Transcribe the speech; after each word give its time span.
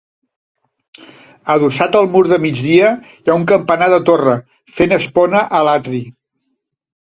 Adossat 1.55 1.97
al 1.99 2.09
mur 2.15 2.21
de 2.31 2.39
migdia 2.47 2.89
hi 3.11 3.31
ha 3.33 3.37
un 3.41 3.45
campanar 3.53 3.91
de 3.97 4.01
torre, 4.09 4.35
fent 4.81 4.99
espona 5.01 5.45
a 5.61 5.63
l'atri. 5.71 6.05